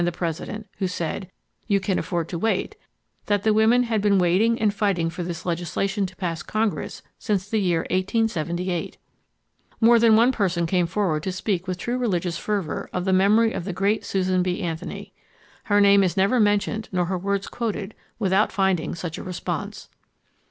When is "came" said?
10.65-10.87